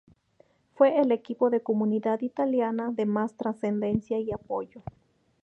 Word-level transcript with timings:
Fue 0.73 0.99
el 0.99 1.11
equipo 1.11 1.51
de 1.51 1.61
comunidad 1.61 2.21
italiana 2.21 2.89
de 2.91 3.05
más 3.05 3.35
transcendencia 3.37 4.17
y 4.17 4.31
apoyo. 4.31 4.81